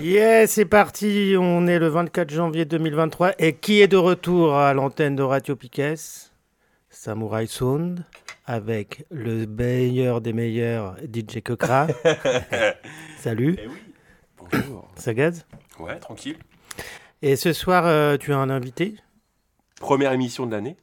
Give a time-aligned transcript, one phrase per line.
[0.00, 1.34] Yeah, c'est parti.
[1.38, 3.32] On est le 24 janvier 2023.
[3.38, 5.94] Et qui est de retour à l'antenne de Radio Piquet?
[6.90, 8.04] Samurai Sound
[8.46, 11.86] avec le meilleur des meilleurs DJ Kokra.
[13.18, 13.56] Salut.
[13.62, 13.76] Eh oui,
[14.38, 14.88] bonjour.
[14.96, 15.46] Ça gaze
[15.78, 16.38] Ouais, tranquille.
[17.20, 18.94] Et ce soir, euh, tu as un invité?
[19.80, 20.76] Première émission de l'année.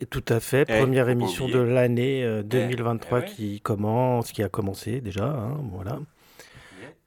[0.00, 0.64] Et Tout à fait.
[0.68, 3.28] Eh, Première émission de l'année euh, 2023 eh ouais.
[3.28, 5.26] qui commence, qui a commencé déjà.
[5.26, 5.98] hein, voilà.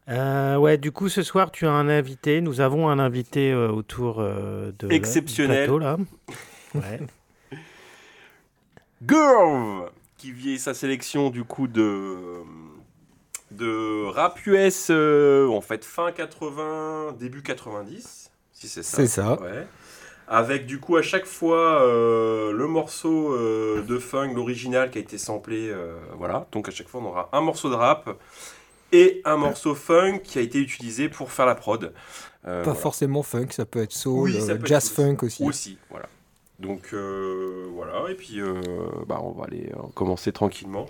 [0.10, 2.42] Euh, ouais, du coup, ce soir, tu as un invité.
[2.42, 5.58] Nous avons un invité euh, autour euh, de la- du Exceptionnel.
[5.66, 5.98] plateau, là.
[6.76, 7.00] Ouais.
[9.08, 12.18] Girl Qui vient sa sélection du coup de
[13.52, 18.98] de rap US euh, en fait fin 80, début 90, si c'est ça.
[18.98, 19.40] C'est ça.
[19.42, 19.68] Ouais.
[20.28, 25.02] Avec du coup à chaque fois euh, le morceau euh, de funk, l'original qui a
[25.02, 26.48] été samplé, euh, voilà.
[26.52, 28.10] Donc à chaque fois on aura un morceau de rap
[28.94, 31.92] et un morceau funk qui a été utilisé pour faire la prod.
[32.46, 32.80] Euh, Pas voilà.
[32.80, 35.44] forcément funk, ça peut être soul, Oui, ça euh, peut être jazz funk aussi.
[35.44, 36.06] Aussi, voilà.
[36.60, 38.62] Donc euh, voilà, et puis euh,
[39.08, 40.86] bah, on va aller euh, commencer tranquillement.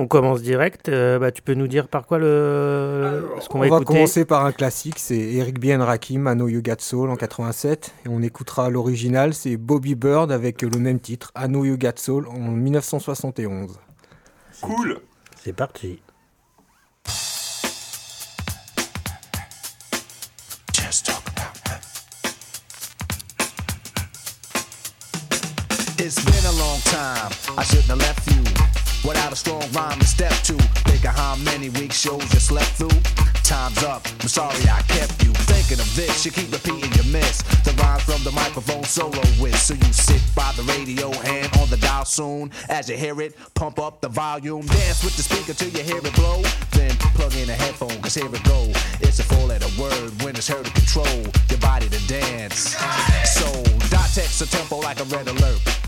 [0.00, 0.88] On commence direct.
[0.88, 3.84] Euh, bah, tu peux nous dire par quoi le Alors, ce On va, va écouter
[3.84, 5.76] commencer par un classique, c'est Eric B.
[5.80, 7.94] Rakim, I Know You Got Soul en 87.
[8.06, 11.96] Et on écoutera l'original, c'est Bobby Bird avec le même titre, I Know You Got
[11.96, 13.80] Soul en 1971.
[14.60, 15.00] Cool
[15.42, 16.00] C'est parti.
[26.00, 27.32] It's been a long time.
[27.58, 28.40] I shouldn't have left you
[29.06, 30.54] without a strong rhyme to step to.
[30.86, 33.00] Think of how many weeks shows you slept through.
[33.42, 34.06] Time's up.
[34.20, 36.24] I'm sorry I kept you thinking of this.
[36.24, 37.42] You keep repeating your miss.
[37.66, 39.58] The rhyme from the microphone solo with.
[39.58, 42.52] So you sit by the radio, hand on the dial soon.
[42.68, 44.66] As you hear it, pump up the volume.
[44.66, 46.42] Dance with the speaker till you hear it blow.
[46.72, 48.70] Then plug in a headphone, cause here it go.
[49.00, 52.76] It's a four letter word when it's heard to control your body to dance.
[53.34, 53.50] So,
[53.90, 55.87] dot text tempo like a red alert.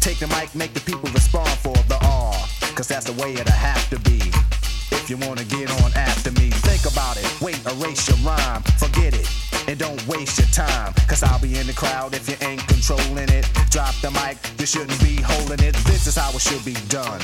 [0.00, 2.32] Take the mic, make the people respond for the R.
[2.74, 4.18] Cause that's the way it'll have to be.
[4.96, 7.28] If you wanna get on after me, think about it.
[7.42, 9.28] Wait, erase your rhyme, forget it.
[9.68, 10.94] And don't waste your time.
[11.06, 13.46] Cause I'll be in the crowd if you ain't controlling it.
[13.68, 15.74] Drop the mic, you shouldn't be holding it.
[15.84, 17.20] This is how it should be done.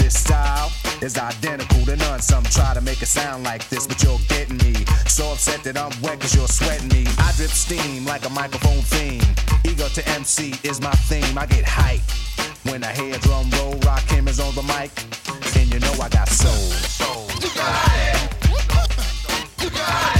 [0.00, 0.72] This style
[1.02, 2.20] is identical to none.
[2.20, 4.74] Some try to make it sound like this, but you're getting me.
[5.06, 7.04] So upset that I'm wet cause you're sweating me.
[7.18, 9.22] I drip steam like a microphone theme.
[9.64, 11.36] Ego to MC is my theme.
[11.38, 12.00] I get hype
[12.64, 13.74] when I hear drum roll.
[13.86, 14.90] Rock is on the mic.
[15.58, 16.50] And you know I got soul.
[16.98, 17.26] Soul.
[17.42, 18.42] You got it,
[19.62, 20.19] you got it.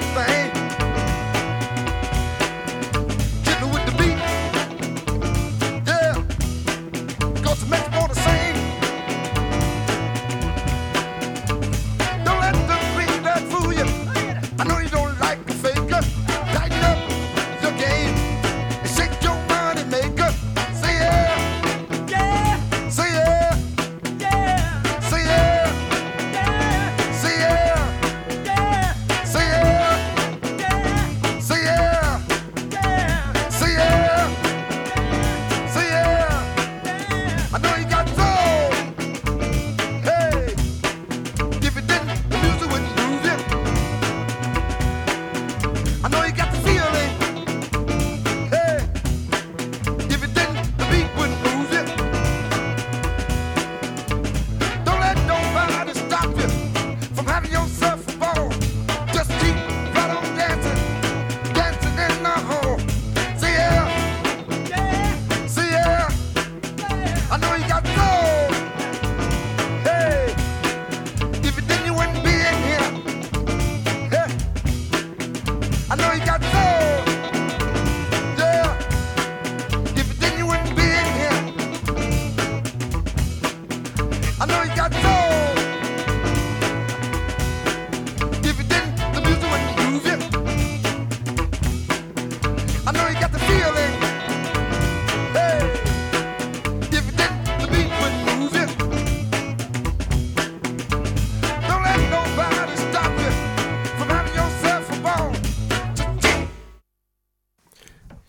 [0.00, 0.39] right thing.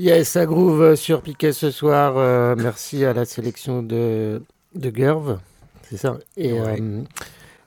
[0.02, 2.18] Yes, ça groove sur Piquet ce soir.
[2.18, 4.42] Euh, merci à la sélection de,
[4.74, 5.38] de Gerve.
[5.88, 6.18] C'est ça.
[6.36, 7.04] Et euh,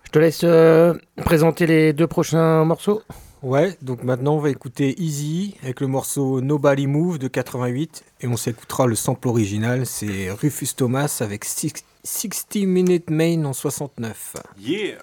[0.02, 3.02] je te laisse euh, présenter les deux prochains morceaux.
[3.44, 8.26] Ouais, donc maintenant on va écouter Easy avec le morceau Nobody Move de 88 et
[8.26, 11.72] on s'écoutera le sample original, c'est Rufus Thomas avec six,
[12.02, 14.38] 60 Minute Main en 69.
[14.58, 14.96] Yeah!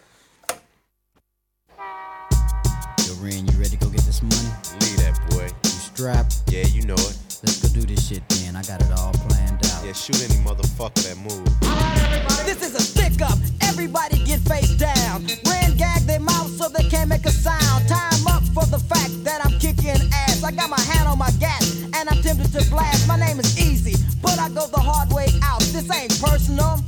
[3.07, 4.51] Yo, you ready to go get this money?
[4.81, 5.60] Leave that boy.
[5.93, 6.25] strap?
[6.47, 7.17] Yeah, you know it.
[7.43, 8.55] Let's go do this shit man.
[8.55, 9.83] I got it all planned out.
[9.83, 11.43] Yeah, shoot any motherfucker that move.
[11.63, 13.37] Right, this is a stick up.
[13.61, 15.25] Everybody get face down.
[15.45, 17.87] Ran gag their mouth so they can't make a sound.
[17.87, 20.43] Time up for the fact that I'm kicking ass.
[20.43, 23.07] I got my hand on my gas and I'm tempted to blast.
[23.07, 25.61] My name is Eazy, but I go the hard way out.
[25.75, 26.79] This ain't personal,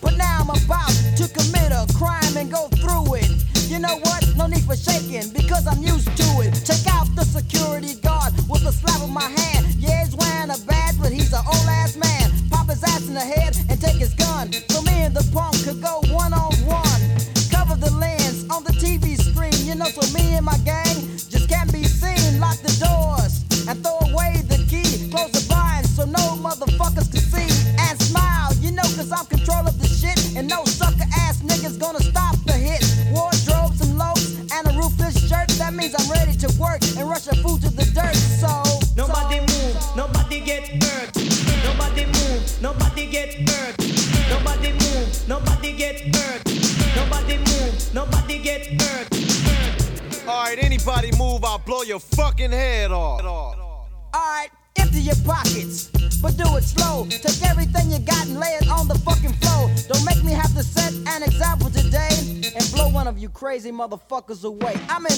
[0.00, 3.43] but now I'm about to commit a crime and go through it.
[3.74, 4.24] You know what?
[4.36, 6.54] No need for shaking because I'm used to it.
[6.64, 9.66] Check out the security guard with a slap of my hand.
[9.80, 12.30] Yeah, he's wearing a badge, but he's an old ass man.
[12.50, 14.52] Pop his ass in the head and take his gun.
[14.70, 17.02] So me and the punk could go one on one.
[17.50, 19.66] Cover the lens on the TV screen.
[19.66, 20.83] You know, so me and my gang.
[63.88, 64.74] motherfuckers away.
[64.88, 65.13] I'm in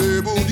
[0.00, 0.47] I,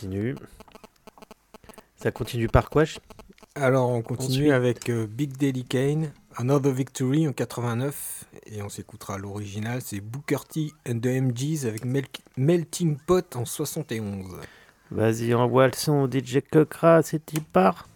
[0.00, 0.34] continue.
[1.96, 2.84] Ça continue par quoi
[3.54, 4.52] Alors on continue Ensuite.
[4.52, 10.38] avec euh, Big Daddy Kane, Another Victory en 89 et on s'écoutera l'original, c'est Booker
[10.48, 12.04] T and the MGs avec Mel-
[12.36, 14.26] Melting Pot en 71.
[14.90, 17.88] Vas-y, envoie le son au DJ Cockra, c'est y part?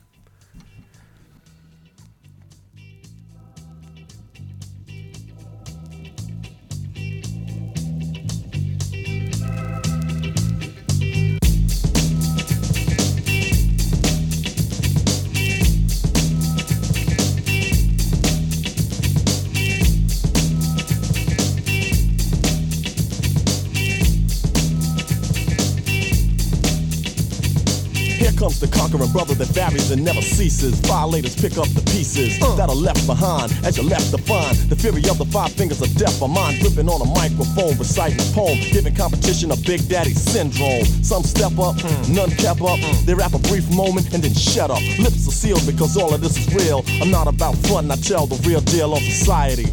[28.40, 30.80] Comes the conquering brother that varies and never ceases.
[30.88, 32.56] Violators pick up the pieces uh.
[32.56, 34.56] that are left behind as you're left to find.
[34.72, 36.22] The fury of the five fingers of death.
[36.22, 40.84] A mind gripping on a microphone, reciting a poem, giving competition a Big Daddy syndrome.
[41.04, 42.16] Some step up, mm.
[42.16, 42.80] none kept up.
[42.80, 43.04] Mm.
[43.04, 44.80] They rap a brief moment and then shut up.
[44.96, 46.82] Lips are sealed because all of this is real.
[47.02, 49.68] I'm not about fun, I tell the real deal on society.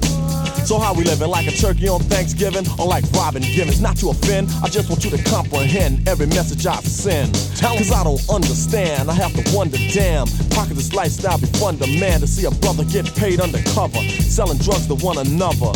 [0.67, 3.79] So how we living like a turkey on Thanksgiving or like Robin Givens?
[3.79, 7.31] Not to offend, I just want you to comprehend every message I send.
[7.61, 11.87] Cause I don't understand, I have to wonder, damn, could this lifestyle be fun to
[12.01, 15.71] man to see a brother get paid undercover, selling drugs to one another?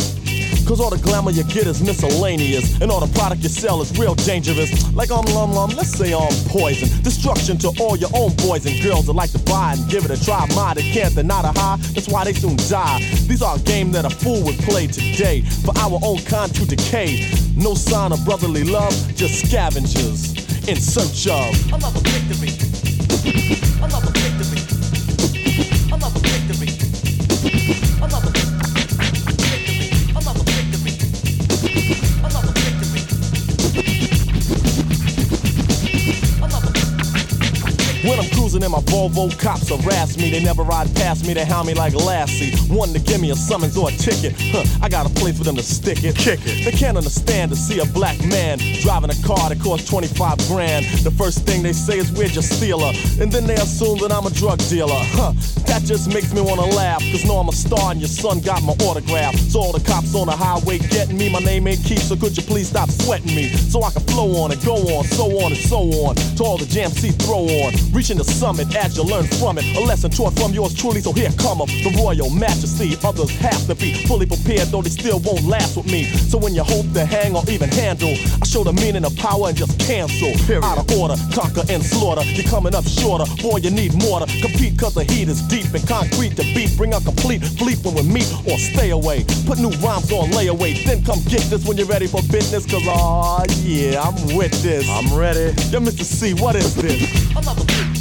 [0.72, 3.92] Cause all the glamour you get is miscellaneous, and all the product you sell is
[4.00, 4.72] real dangerous.
[4.96, 6.88] Like um lum lum, let's say um poison.
[7.04, 10.12] Destruction to all your own boys and girls that like to buy and give it
[10.12, 10.48] a try.
[10.56, 13.00] My they can't deny the high, that's why they soon die.
[13.28, 16.66] These are a game that a fool would play today for our own kind to
[16.66, 17.30] decay.
[17.58, 20.32] No sign of brotherly love, just scavengers
[20.70, 22.56] in search of another victory.
[23.84, 24.41] Another victory.
[38.04, 40.30] When I'm cruising in my Volvo, cops harass me.
[40.30, 42.52] They never ride past me, they hound me like a Lassie.
[42.74, 44.34] One to give me a summons or a ticket.
[44.38, 46.16] Huh, I got a place for them to stick it.
[46.16, 46.66] Kick it.
[46.66, 50.86] They can't understand to see a black man driving a car that costs 25 grand.
[51.04, 52.92] The first thing they say is we're just stealer.
[53.20, 55.00] And then they assume that I'm a drug dealer.
[55.16, 55.34] Huh,
[55.68, 57.00] that just makes me wanna laugh.
[57.12, 59.36] Cause know I'm a star and your son got my autograph.
[59.36, 62.36] So all the cops on the highway getting me, my name ain't Keith, so could
[62.36, 63.48] you please stop sweating me?
[63.48, 66.16] So I can flow on and go on, so on and so on.
[66.16, 67.74] To all the jams see throw on.
[67.94, 69.66] Reaching the summit as you learn from it.
[69.78, 72.98] A lesson taught from yours truly, so here come up the royal majesty.
[73.06, 76.06] Others have to be fully prepared, though they still won't last with me.
[76.26, 79.50] So when you hope to hang or even handle, I show the meaning of power
[79.50, 80.34] and just cancel.
[80.66, 82.26] Out of order, conquer and slaughter.
[82.34, 85.70] You're coming up shorter, boy, you need more to compete, cause the heat is deep
[85.78, 86.74] and concrete to beat.
[86.76, 89.22] Bring a complete fleet when we meet or stay away.
[89.46, 92.88] Put new rhymes on layaway, then come get this when you're ready for business, cause
[92.90, 94.90] aw, yeah, I'm with this.
[94.90, 95.54] I'm ready.
[95.70, 96.02] Yo, Mr.
[96.02, 98.01] C, what is this?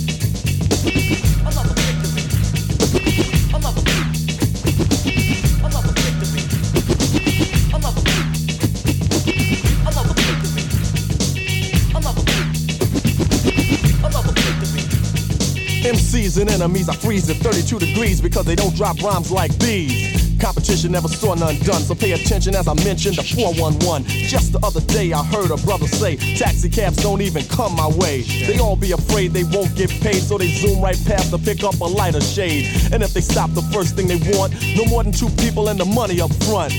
[15.91, 20.20] MCs and enemies, freeze at 32 degrees because they don't drop rhymes like these.
[20.41, 24.05] Competition never saw none done, so pay attention as I mentioned the 411.
[24.27, 27.89] Just the other day I heard a brother say, taxi cabs don't even come my
[27.89, 28.23] way.
[28.23, 31.63] They all be afraid they won't get paid, so they zoom right past to pick
[31.63, 32.67] up a lighter shade.
[32.93, 35.79] And if they stop, the first thing they want, no more than two people and
[35.79, 36.73] the money up front.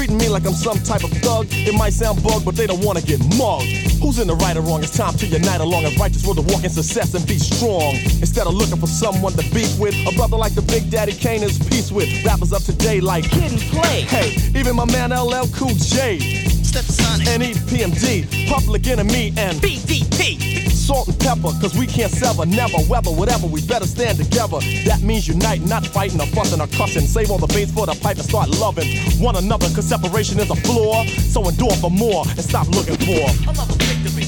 [0.00, 1.48] Treating me like I'm some type of thug.
[1.50, 3.68] It might sound bug, but they don't wanna get mugged.
[4.00, 4.82] Who's in the right or wrong?
[4.82, 7.96] It's time to unite along a righteous road to walk in success and be strong.
[8.16, 11.42] Instead of looking for someone to beef with, a brother like the Big Daddy Kane
[11.42, 12.08] is peace with.
[12.24, 14.00] Rappers up today like Kid and Play.
[14.08, 16.16] Hey, even my man LL Cool J.
[16.64, 17.28] Stetsasonic.
[17.28, 20.49] And EPMD, Public Enemy and BDP.
[20.90, 24.58] Salt-N-Pepa, cause we can't sever, never, whether, whatever, we better stand together.
[24.84, 27.06] That means unite, not fighting or fussing or cussing.
[27.06, 30.50] Save all the bass for the pipe and start loving one another, cause separation is
[30.50, 31.04] a flaw.
[31.30, 33.30] So endure for more and stop looking for
[34.02, 34.19] victory.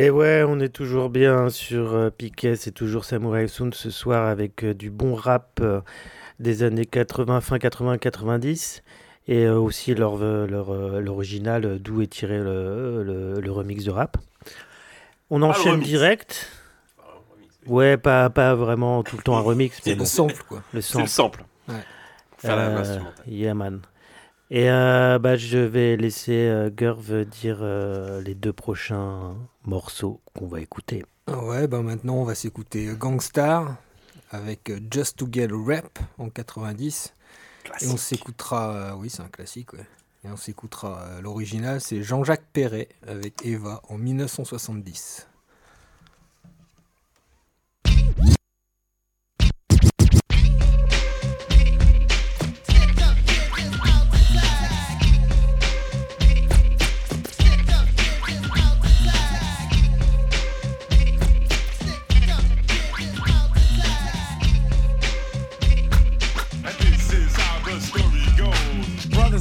[0.00, 4.26] Et ouais, on est toujours bien sur euh, Piquet, c'est toujours Samurai Sound ce soir
[4.28, 5.82] avec euh, du bon rap euh,
[6.38, 8.80] des années 80, fin 80-90
[9.28, 10.72] et euh, aussi leur, leur,
[11.02, 14.16] l'original d'où est tiré le, le- le remix de rap.
[15.28, 15.86] On enchaîne remix.
[15.88, 16.48] direct.
[17.66, 19.80] Ouais, pas, pas vraiment tout le temps un remix.
[19.82, 20.62] C'est mais le sample, quoi.
[20.72, 21.44] Le C'est le sample.
[21.68, 21.74] Ouais.
[22.38, 23.24] Faire la Euh, instrumentale.
[23.28, 23.80] yeah, man.
[24.50, 30.46] Et euh, bah, je vais laisser euh, Gurv dire euh, les deux prochains morceaux qu'on
[30.46, 31.04] va écouter.
[31.28, 33.76] Ouais, bah maintenant on va s'écouter Gangstar
[34.30, 37.14] avec Just to Get a Rap en 90.
[37.82, 39.86] Et on s'écoutera, euh, oui c'est un classique, ouais.
[40.24, 45.26] Et on s'écoutera euh, l'original, c'est Jean-Jacques Perret avec Eva en 1970.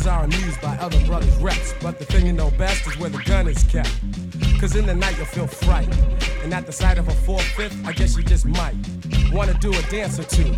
[0.10, 3.22] Are amused by other brothers' reps, but the thing you know best is where the
[3.24, 3.94] gun is kept.
[4.60, 5.88] Cause in the night you'll feel fright.
[6.44, 8.76] And at the sight of a four fifth, I guess you just might
[9.32, 10.54] wanna do a dance or two.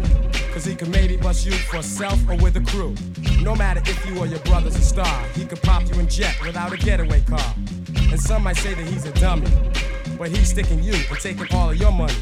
[0.53, 2.95] Cause he can maybe bust you for self or with a crew.
[3.41, 6.35] No matter if you or your brother's a star, he could pop you in jet
[6.41, 7.53] without a getaway car.
[8.09, 9.51] And some might say that he's a dummy,
[10.17, 12.15] but he's sticking you and taking all of your money.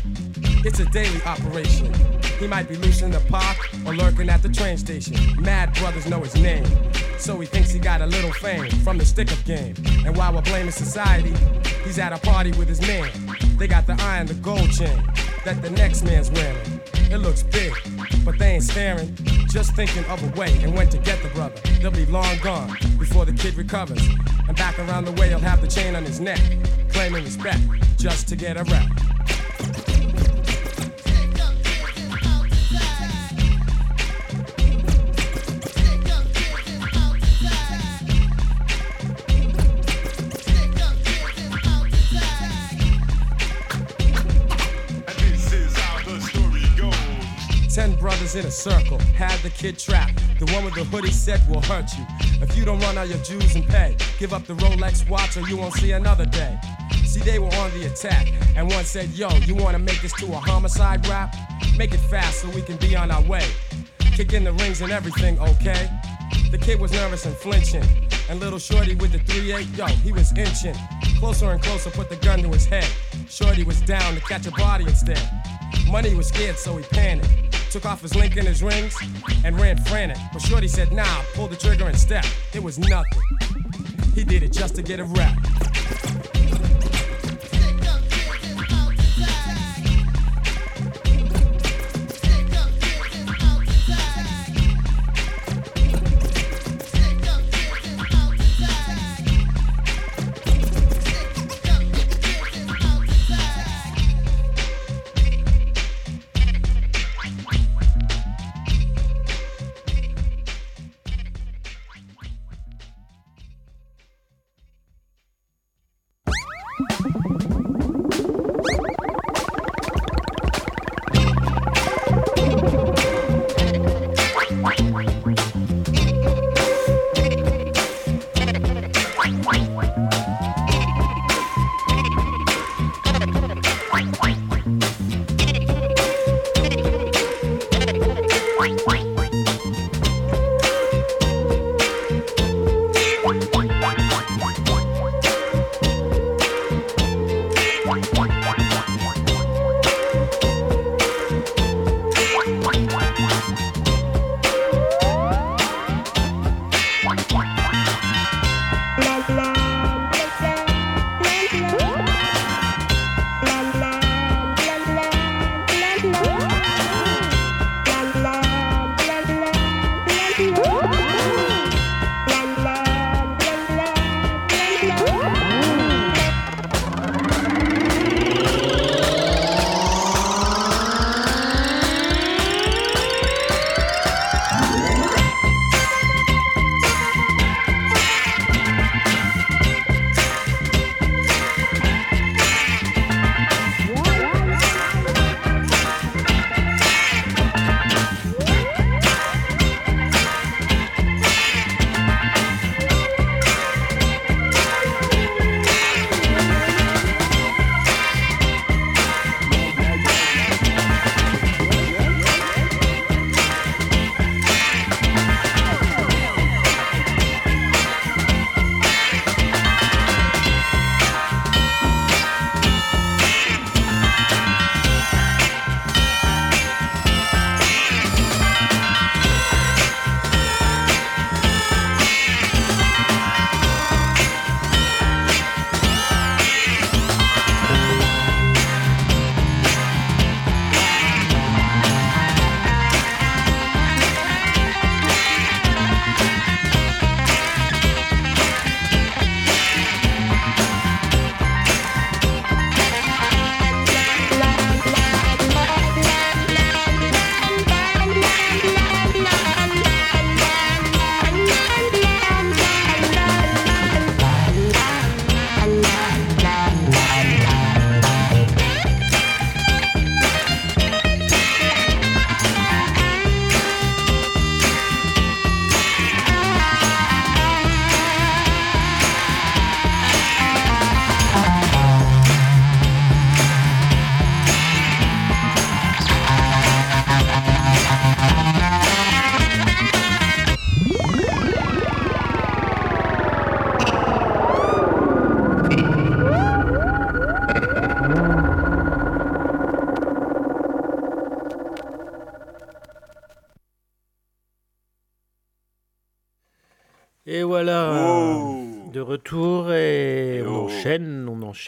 [0.66, 1.94] It's a daily operation.
[2.40, 5.16] He might be loose in the park or lurking at the train station.
[5.42, 6.66] Mad brothers know his name,
[7.18, 9.76] so he thinks he got a little fame from the stick-up game.
[10.06, 11.34] And while we're blaming society,
[11.84, 13.12] he's at a party with his man.
[13.58, 15.04] They got the eye and the gold chain
[15.44, 16.80] that the next man's wearing.
[17.12, 17.74] It looks big,
[18.24, 19.14] but they ain't staring,
[19.50, 21.60] just thinking of a way and when to get the brother.
[21.82, 24.08] They'll be long gone before the kid recovers.
[24.48, 26.40] And back around the way, he'll have the chain on his neck,
[26.90, 27.60] claiming respect
[27.98, 28.88] just to get a rep.
[48.36, 50.22] In a circle had the kid trapped.
[50.38, 52.06] The one with the hoodie said will hurt you.
[52.44, 55.42] If you don't run out your dues and pay, give up the Rolex watch or
[55.50, 56.60] you won't see another day.
[57.06, 60.28] See, they were on the attack, and one said, Yo, you wanna make this to
[60.28, 61.36] a homicide rap?
[61.76, 63.46] Make it fast so we can be on our way.
[64.00, 65.90] Kick in the rings and everything, okay?
[66.52, 67.84] The kid was nervous and flinching.
[68.30, 70.76] And little Shorty with the 3-8, yo, he was inching.
[71.18, 72.88] Closer and closer, put the gun to his head.
[73.28, 75.20] Shorty was down to catch a body instead.
[75.90, 77.49] Money was scared, so he panicked.
[77.72, 78.98] Took off his link and his rings
[79.46, 80.18] and ran frantic.
[80.34, 82.26] But Shorty said, nah, pull the trigger and step.
[82.54, 83.22] It was nothing.
[84.16, 85.38] He did it just to get a rap.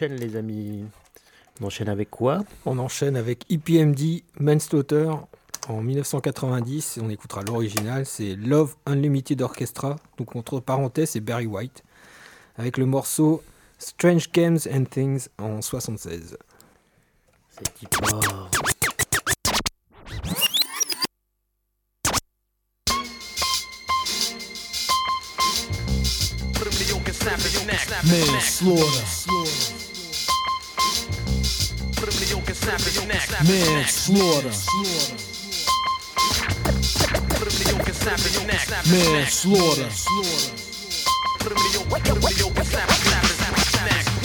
[0.02, 0.86] Enchaîne, on enchaîne les amis.
[1.60, 2.40] On enchaîne avec quoi?
[2.66, 5.12] On enchaîne avec E EPMD Manslaughter
[5.68, 11.46] en 1990 et on écoutera l'original, c'est Love Unlimited Orchestra, donc entre parenthèses c'est Barry
[11.46, 11.84] White,
[12.58, 13.44] avec le morceau
[13.78, 16.38] Strange Games and Things en 76.
[17.52, 18.50] C'est qui part?
[28.04, 29.61] Manslaughter.
[33.44, 34.52] Manslaughter.
[38.86, 39.90] Manslaughter.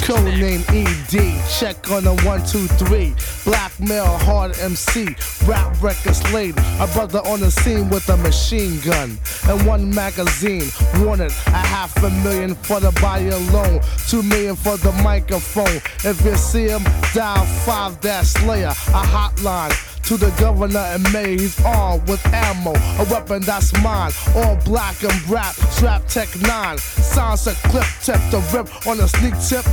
[0.06, 3.12] Codename ED, check on the one, two, three.
[3.44, 6.56] Blackmail, hard MC, rap record slate.
[6.78, 10.70] A brother on the scene with a machine gun and one magazine.
[11.04, 15.80] Wanted a half a million for the buy alone, two million for the microphone.
[16.08, 21.36] If you see him, dial five dash Slayer, a hotline to the governor and mayor.
[21.36, 24.12] He's armed with ammo, a weapon that's mine.
[24.36, 26.78] All black and rap, strap tech nine.
[26.78, 29.64] Sounds a clip tip, the rip on a sneak tip.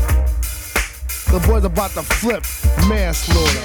[1.29, 2.43] The boy's about to flip,
[2.89, 3.61] manslaughter.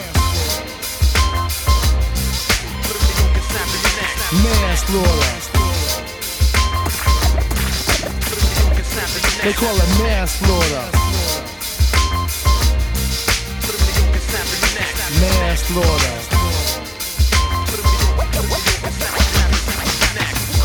[4.44, 5.48] Manslaughter.
[9.42, 10.90] They call it manslaughter.
[15.20, 16.37] Manslaughter.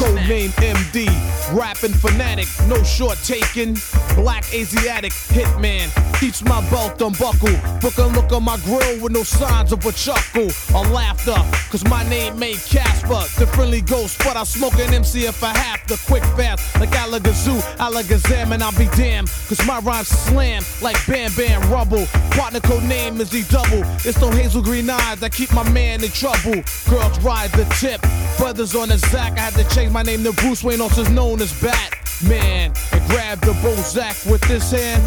[0.03, 1.07] Codename MD,
[1.53, 3.77] rapping fanatic, no short taking.
[4.15, 5.89] Black Asiatic hitman,
[6.19, 7.81] keeps my belt unbuckled.
[7.81, 11.35] Book a look on my grill with no signs of a chuckle or laughter.
[11.69, 15.55] Cause my name ain't Casper, the friendly ghost, but I smoke an MC if I
[15.57, 15.97] have to.
[16.07, 19.29] Quick fast, like Alakazoo, Alakazam, and I'll be damned.
[19.47, 22.05] Cause my rhymes slam like Bam Bam Rubble.
[22.31, 23.83] Partner code name is E Double.
[24.05, 26.63] It's no hazel green eyes that keep my man in trouble.
[26.89, 28.01] Girls ride the tip,
[28.37, 29.33] brothers on the Zack.
[29.33, 32.71] I had to change my name to Bruce Wayne, also known as Batman.
[32.93, 35.03] And grab the Bozak with this hand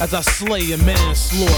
[0.00, 1.52] as I slay a manslaughter.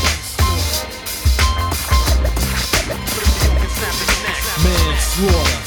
[4.63, 5.61] Manslaughter.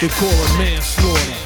[0.00, 0.58] They call it.
[0.58, 1.39] Manslaughter.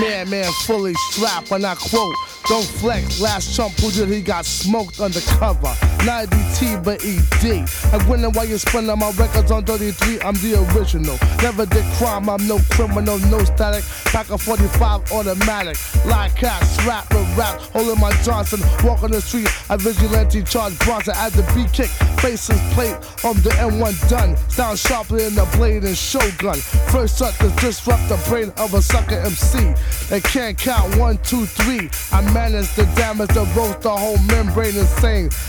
[0.00, 2.14] Man, man, fully strapped, when I quote,
[2.48, 3.20] don't flex.
[3.20, 5.74] Last chump who did he got smoked undercover.
[6.04, 7.68] Not DT, but ED.
[7.92, 10.20] I'm winning while you're spinning my records on 33.
[10.20, 11.18] I'm the original.
[11.42, 13.84] Never did crime, I'm no criminal, no static.
[14.06, 15.76] Pack a 45 automatic.
[16.06, 18.60] Like cat, strap with rap, holding my Johnson.
[18.84, 21.90] Walk on the street, I vigilante Charles Bronson at the B kick.
[22.20, 22.94] Faces plate
[23.24, 24.36] on the N1 done.
[24.48, 26.56] Sound sharply in the blade and shogun.
[26.92, 29.74] First shot to disrupt the brain of a sucker MC.
[30.08, 31.90] They can't count one, two, three.
[32.12, 34.76] I manage damage to roast the whole membrane.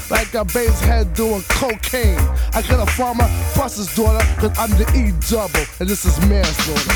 [0.09, 2.17] Like a bass head doing cocaine.
[2.53, 3.27] I a farmer,
[3.93, 5.65] daughter, cause I'm the E double.
[5.81, 6.95] And this is manslaughter.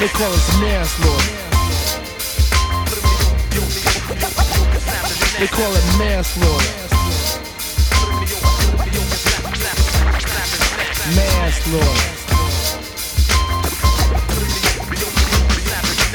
[0.00, 1.36] They call us manslaughter.
[5.38, 6.88] They call it manslaughter.
[11.14, 12.19] Manslaughter.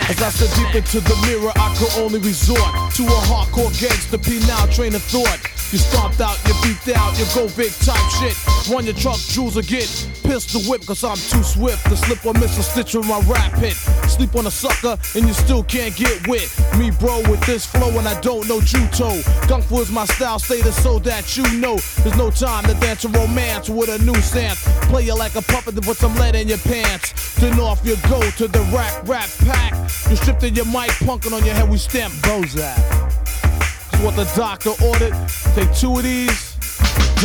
[0.07, 2.59] As I step deep into the mirror, I could only resort
[2.93, 5.54] to a hardcore gangster penal train of thought.
[5.71, 8.37] You stomped out, you beat out, you go big type shit.
[8.71, 9.89] Run your truck, jewels get
[10.23, 13.53] pistol whip, cause I'm too swift to slip or miss a stitch with my rap
[13.57, 13.73] hit.
[14.09, 16.49] Sleep on a sucker and you still can't get wit.
[16.77, 19.21] Me, bro, with this flow and I don't know Juto.
[19.47, 21.77] Kung Fu is my style, status so that you know.
[22.03, 24.63] There's no time to dance a romance with a new stance.
[24.89, 27.35] Play you like a puppet put some lead in your pants.
[27.35, 29.73] Then off you go to the rack rap pack.
[30.09, 33.64] You stripped in your mic, punkin' on your head, we stamp Bozak.
[34.05, 35.15] What the doctor ordered.
[35.55, 36.53] Take two of these,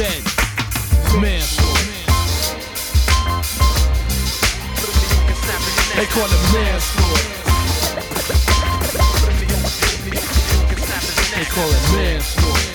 [0.00, 0.22] dead.
[1.20, 1.44] Man.
[5.94, 7.28] They call it manslaughter.
[11.36, 12.70] They call it manslaughter.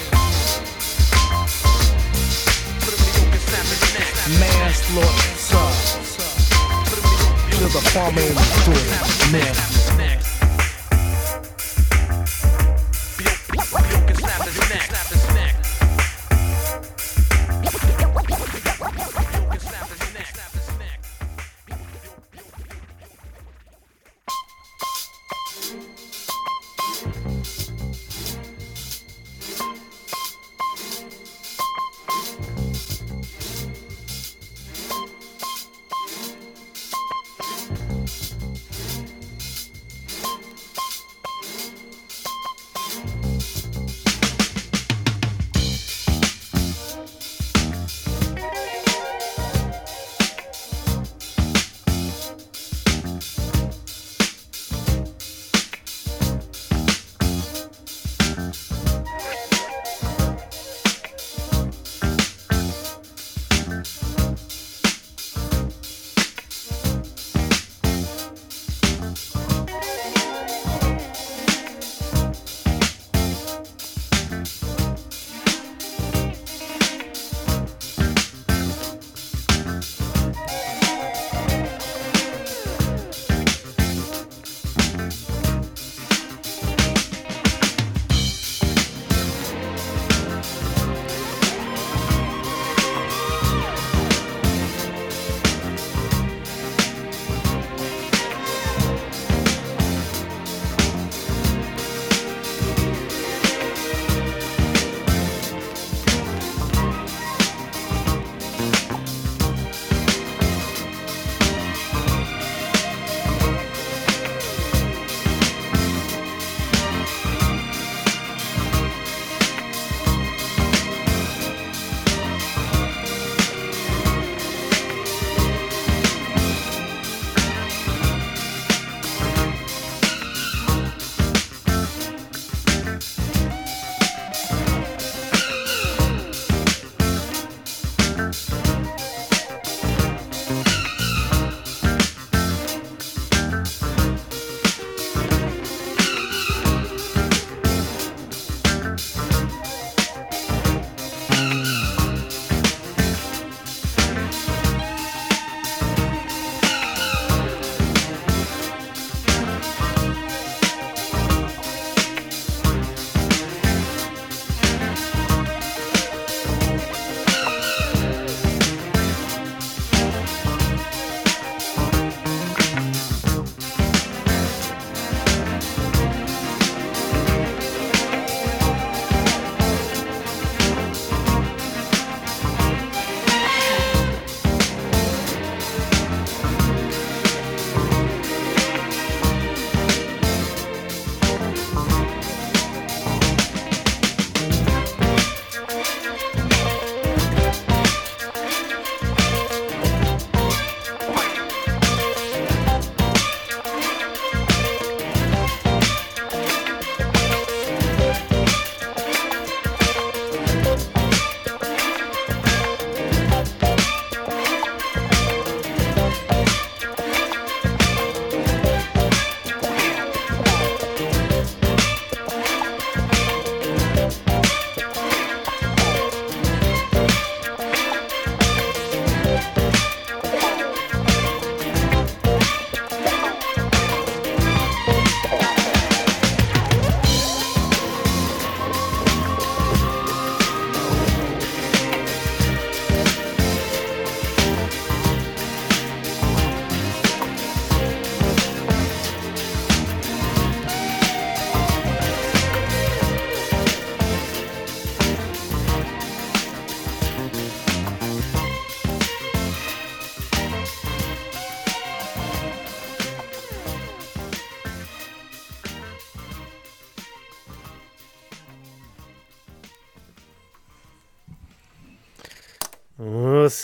[4.39, 5.33] Manslaughter.
[5.35, 5.73] Son.
[7.49, 9.74] To the farmer in the
[14.27, 14.65] store.
[14.69, 15.11] Manslaughter.
[15.11, 15.14] Oh,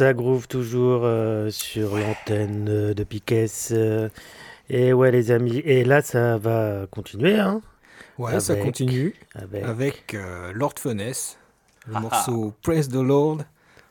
[0.01, 3.45] ça groove toujours euh, sur l'antenne euh, de Piquet.
[3.69, 4.09] euh.
[4.67, 5.57] et ouais, les amis.
[5.63, 7.37] Et là, ça va continuer.
[7.37, 7.61] Hein,
[8.17, 11.37] Ouais, ça Avec- continue avec- avec, euh, Lord Finesse,
[11.85, 13.43] le Ah morceau Praise the Lord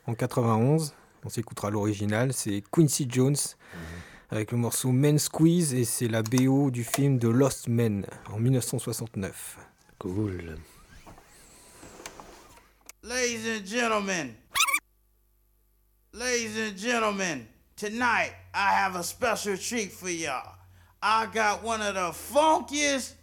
[0.08, 0.94] en 91.
[1.24, 3.36] On s'écoutera l'original, c'est Quincy Jones
[4.32, 8.40] avec le morceau Men Squeeze et c'est la BO du film The Lost Men en
[8.40, 9.58] 1969.
[10.00, 10.56] Cool.
[13.04, 14.30] Ladies and gentlemen,
[16.12, 17.46] ladies and gentlemen,
[17.76, 20.54] tonight I have a special treat for y'all.
[21.02, 23.14] I got one of the funkiest.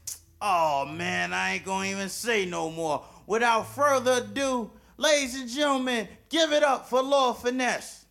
[0.41, 3.03] Oh man, I ain't gonna even say no more.
[3.25, 8.05] Without further ado, ladies and gentlemen, give it up for Lord Finesse.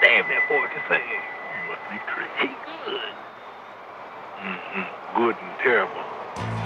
[0.00, 1.00] Damn, that boy can sing.
[1.00, 2.30] You must be crazy.
[2.40, 2.46] He
[2.84, 3.00] good.
[4.42, 5.16] Mm-hmm.
[5.16, 6.63] Good and terrible.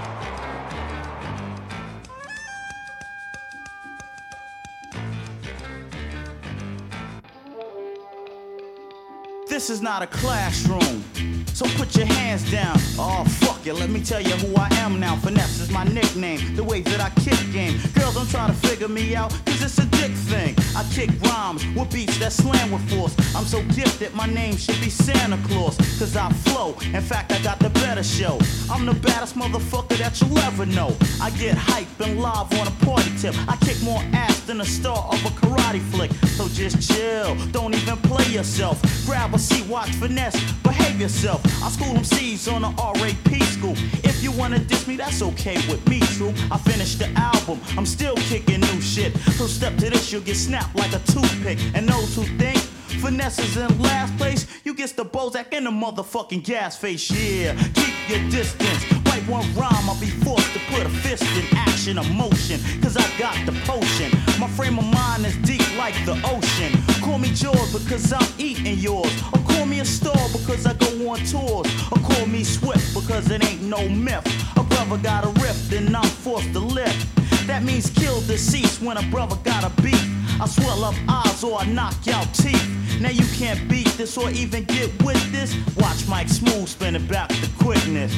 [9.59, 11.38] This is not a classroom.
[11.59, 12.77] So put your hands down.
[13.01, 13.75] Oh, fuck it.
[13.75, 15.17] Let me tell you who I am now.
[15.17, 16.55] Finesse is my nickname.
[16.55, 17.81] The way that I kick game.
[17.95, 20.55] Girls don't try to figure me out, cause it's a dick thing.
[20.77, 23.17] I kick rhymes with beats that slam with force.
[23.35, 25.77] I'm so gifted, my name should be Santa Claus.
[25.99, 26.77] Cause I flow.
[26.95, 28.39] In fact, I got the better show.
[28.71, 30.97] I'm the baddest motherfucker that you'll ever know.
[31.21, 33.35] I get hype and live on a party tip.
[33.49, 36.13] I kick more ass than the star of a karate flick.
[36.37, 37.35] So just chill.
[37.51, 38.81] Don't even play yourself.
[39.05, 40.39] Grab a seat, watch finesse.
[40.63, 41.48] Behave yourself.
[41.63, 43.75] I school them C's on the RAP school.
[44.05, 46.33] If you wanna diss me, that's okay with me, true.
[46.51, 49.17] I finished the album, I'm still kicking new shit.
[49.39, 51.59] So step to this, you'll get snapped like a toothpick.
[51.75, 52.59] And those who think
[53.01, 57.11] finesse is in last place, you get the Bozak in the motherfucking gas face.
[57.11, 58.85] Yeah, keep your distance.
[59.07, 62.61] Wipe one rhyme, I'll be forced to put a fist in action, emotion.
[62.81, 64.11] Cause I got the potion.
[64.39, 66.73] My frame of mind is deep like the ocean.
[67.03, 69.13] Call me George because I'm eating yours.
[69.33, 71.69] Or call me a star because I go on tours.
[71.93, 74.27] Or call me Swift because it ain't no myth.
[74.57, 77.07] A brother got a rift and I'm forced to lift.
[77.47, 80.05] That means kill deceased when a brother got a beat.
[80.41, 83.01] I swell up eyes or I knock out teeth.
[83.01, 85.57] Now you can't beat this or even get with this.
[85.77, 88.15] Watch Mike Smooth spinning back the quickness.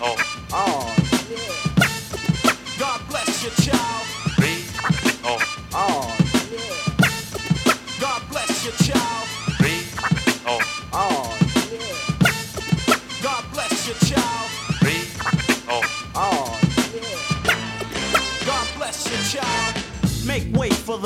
[0.00, 0.83] Oh, Oh,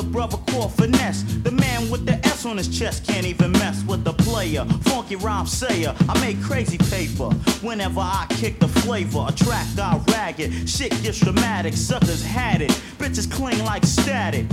[0.09, 1.22] brother called Finesse.
[1.42, 4.64] The man with the S on his chest can't even mess with the player.
[4.82, 5.94] Funky rhyme sayer.
[6.09, 7.30] I make crazy paper
[7.62, 9.26] whenever I kick the flavor.
[9.28, 10.68] A track I rag it.
[10.68, 11.74] Shit gets dramatic.
[11.74, 12.70] Suckers had it.
[12.98, 14.46] Bitches cling like static.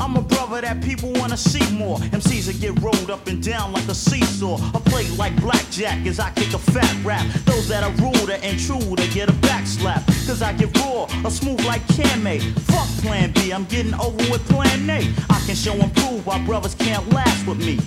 [0.00, 1.98] I'm a brother that people wanna see more.
[1.98, 4.56] MCs that get rolled up and down like a seesaw.
[4.56, 7.26] I play like blackjack as I kick a fat rap.
[7.44, 10.06] Those that are ruder and truer get a backslap.
[10.26, 12.40] Cause I get raw, a smooth like Kame.
[12.72, 15.00] Fuck plan B, I'm getting over with plan A.
[15.28, 17.78] I can show and prove why brothers can't last with me.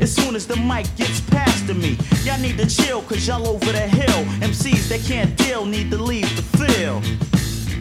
[0.00, 3.46] As soon as the mic gets past to me, y'all need to chill cause y'all
[3.46, 4.24] over the hill.
[4.40, 7.04] MCs that can't deal need to leave the field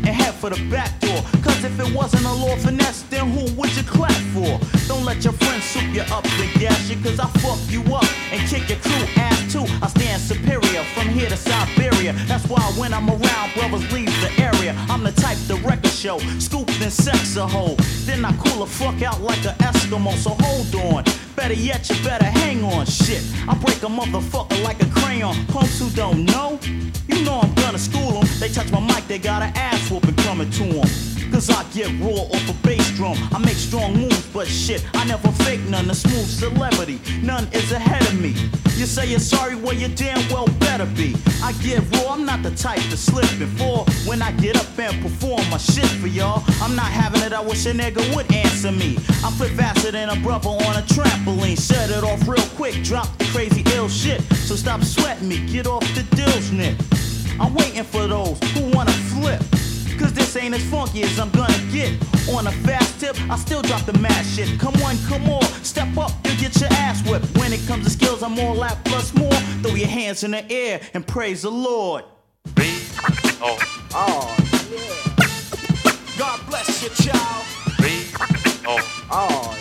[0.05, 1.21] and head for the back door.
[1.43, 4.59] Cause if it wasn't a law finesse, then who would you clap for?
[4.87, 8.07] Don't let your friends soup you up and gas you, cause I fuck you up
[8.31, 9.65] and kick your crew ass too.
[9.81, 11.98] I stand superior from here to Siberia.
[12.28, 14.76] That's why when I'm around, brothers leave the area.
[14.89, 17.76] I'm the type the record show, scoop and sex a hoe.
[18.05, 21.03] Then I cool the fuck out like an Eskimo, so hold on.
[21.36, 23.24] Better yet, you better hang on, shit.
[23.47, 25.36] I break a motherfucker like a crayon.
[25.47, 26.60] Punks who don't know,
[27.07, 28.28] you know I'm gonna school them.
[28.39, 30.88] They touch my mic, they got an ass whooping coming to them.
[31.32, 33.16] Cause I get raw off a bass drum.
[33.32, 35.89] I make strong moves, but shit, I never fake none.
[35.89, 38.30] A smooth celebrity, none is ahead of me.
[38.76, 41.16] You say you're sorry, well, you damn well better be.
[41.43, 43.85] I get I'm not the type to slip before.
[44.05, 47.41] When I get up and perform my shit for y'all, I'm not having it, I
[47.41, 48.97] wish a nigga would answer me.
[49.23, 51.57] I flip faster than a brother on a trampoline.
[51.57, 54.21] Set it off real quick, drop the crazy ill shit.
[54.47, 56.75] So stop sweating me, get off the dills, Nick.
[57.39, 59.41] I'm waiting for those who wanna flip.
[59.99, 61.93] Cause this ain't as funky as I'm gonna get.
[62.33, 64.59] On a fast tip, I still drop the mad shit.
[64.59, 67.37] Come on, come on, step up, you get your ass whipped.
[67.37, 69.31] When it comes to skills, I'm all out plus more.
[69.61, 72.05] Throw your hands in the air and praise the Lord.
[73.41, 73.57] oh,
[73.93, 74.35] Oh,
[76.17, 77.45] God bless you, child.
[78.67, 79.57] oh, Oh,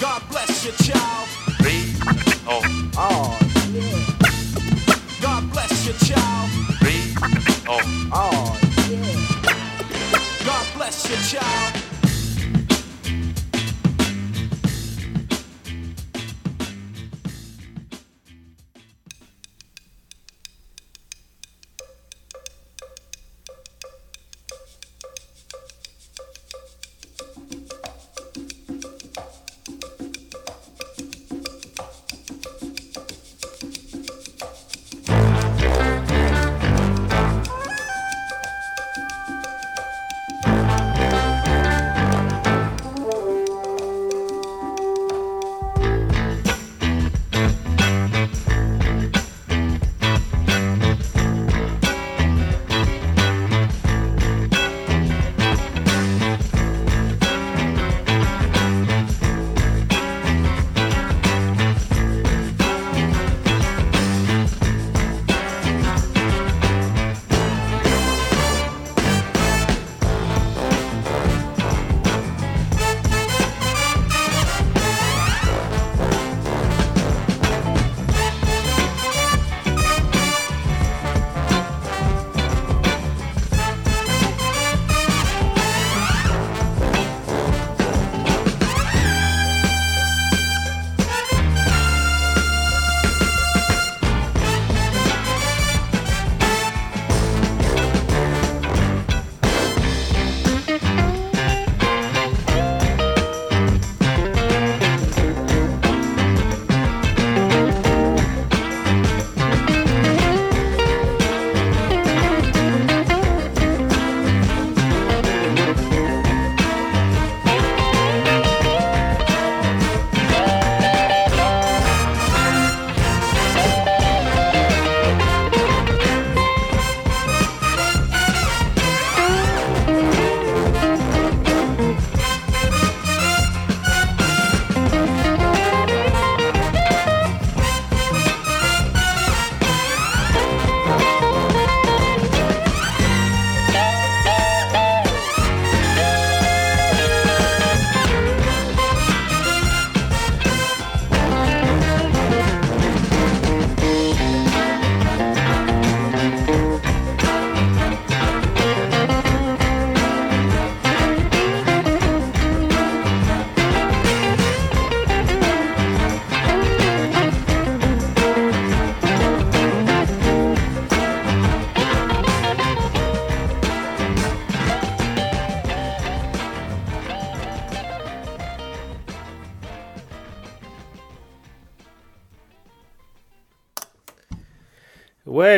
[0.00, 1.28] God bless you, child.
[2.46, 2.62] oh,
[2.96, 3.47] Oh,
[11.28, 11.77] child.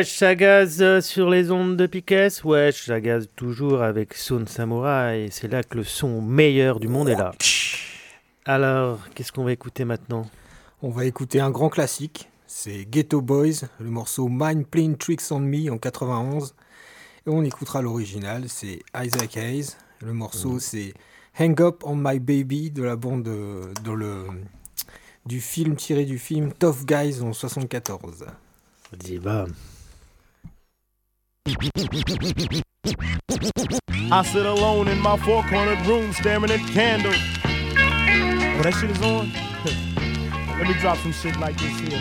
[0.01, 2.29] Wesh, ça euh, sur les ondes de Piquet.
[2.43, 5.27] Wesh, ça gaz toujours avec Son Samurai.
[5.29, 7.33] C'est là que le son meilleur du monde est là.
[8.45, 10.27] Alors, qu'est-ce qu'on va écouter maintenant?
[10.81, 12.31] On va écouter un grand classique.
[12.47, 16.55] C'est Ghetto Boys, le morceau Mind Playing Tricks on Me en 91.
[17.27, 19.75] Et on écoutera l'original, c'est Isaac Hayes.
[20.03, 20.95] Le morceau, c'est
[21.39, 24.25] Hang Up on My Baby de la bande le,
[25.27, 28.25] du film tiré du film Tough Guys en 74.
[28.97, 29.53] Dis bam.
[34.11, 37.15] I sit alone in my four cornered room staring at candles.
[37.17, 39.31] Oh, that shit is on?
[40.59, 41.97] Let me drop some shit like this here.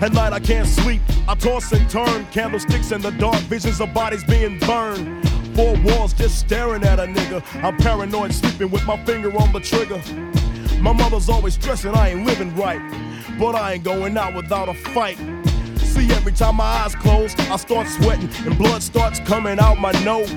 [0.00, 2.26] At night I can't sleep, I toss and turn.
[2.26, 5.28] Candlesticks in the dark, visions of bodies being burned.
[5.56, 7.42] Four walls just staring at a nigga.
[7.64, 10.00] I'm paranoid, sleeping with my finger on the trigger.
[10.80, 12.80] My mother's always stressing I ain't living right,
[13.36, 15.18] but I ain't going out without a fight.
[15.92, 19.92] See, every time my eyes close, I start sweating and blood starts coming out my
[20.02, 20.32] nose.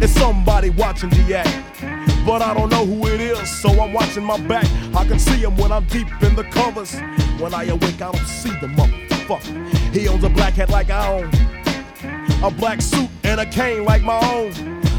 [0.00, 4.24] It's somebody watching the act, but I don't know who it is, so I'm watching
[4.24, 4.64] my back.
[4.94, 6.94] I can see him when I'm deep in the covers.
[7.38, 9.92] When I awake, I don't see the motherfucker.
[9.92, 11.30] He owns a black hat like I own,
[12.42, 14.54] a black suit and a cane like my own.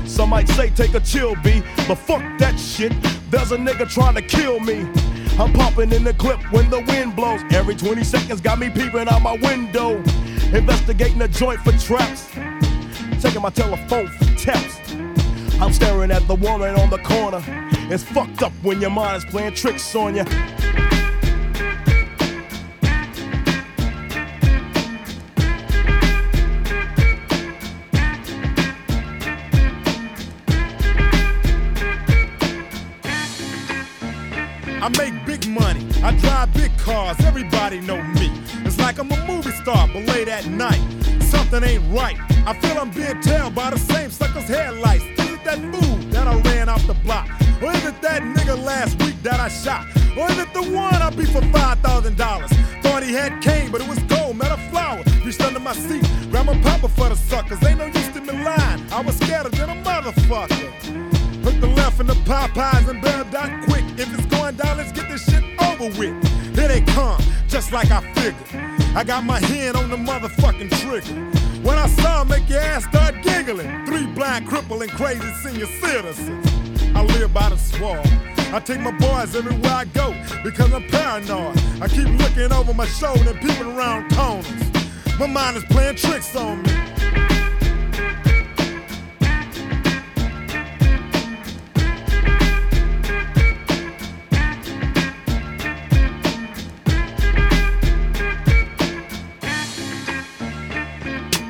[0.06, 2.94] Some might say take a chill, B, but fuck that shit.
[3.32, 4.88] There's a nigga trying to kill me.
[5.40, 7.40] I'm popping in the clip when the wind blows.
[7.52, 9.96] Every 20 seconds got me peeping out my window.
[10.54, 12.28] Investigating the joint for traps.
[13.22, 14.78] Taking my telephone for taps.
[15.62, 17.42] I'm staring at the woman on the corner.
[17.90, 20.26] It's fucked up when your mind is playing tricks on you.
[34.82, 35.19] I make
[35.50, 35.86] money.
[36.04, 37.18] I drive big cars.
[37.22, 38.32] Everybody know me.
[38.66, 40.82] It's like I'm a movie star, but late at night,
[41.22, 42.18] something ain't right.
[42.46, 45.04] I feel I'm being tailed by the same sucker's headlights.
[45.04, 47.28] Is it that fool that I ran off the block?
[47.62, 49.86] Or is it that nigga last week that I shot?
[50.18, 52.52] Or is it the one I beat for five thousand dollars?
[52.82, 55.04] Thought he had cane, but it was gold, a flower.
[55.26, 57.64] Reached under my seat, grabbed my papa for the suckers.
[57.66, 58.82] Ain't no use to me lying.
[58.92, 61.10] I was scared than a motherfucker.
[61.44, 63.84] Hook the left in the Popeyes and bailed out quick.
[63.98, 65.39] If it's going down, let's get this shit
[65.80, 66.56] over with.
[66.56, 68.36] Here they come, just like I figured.
[68.96, 71.14] I got my hand on the motherfucking trigger.
[71.62, 73.86] When I saw make your ass start giggling.
[73.86, 76.46] Three blind, crippling, crazy senior citizens.
[76.96, 78.06] I live by the swamp.
[78.54, 81.58] I take my boys everywhere I go because I'm paranoid.
[81.82, 85.20] I keep looking over my shoulder and peeping around corners.
[85.20, 86.79] My mind is playing tricks on me.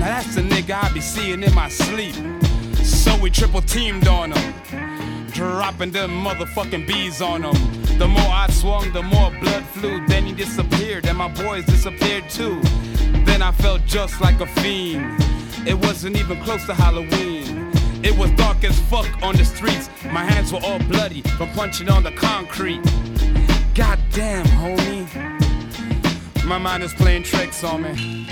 [0.00, 2.14] Now that's the nigga I be seeing in my sleep.
[2.82, 4.54] So we triple teamed on him,
[5.30, 7.98] dropping them motherfucking bees on him.
[7.98, 10.06] The more I swung, the more blood flew.
[10.06, 12.58] Then he disappeared, and my boys disappeared too.
[13.26, 15.22] Then I felt just like a fiend.
[15.66, 17.70] It wasn't even close to Halloween.
[18.02, 19.90] It was dark as fuck on the streets.
[20.06, 22.82] My hands were all bloody from punching on the concrete.
[23.74, 25.06] God damn, homie.
[26.46, 28.26] My mind is playing tricks on me.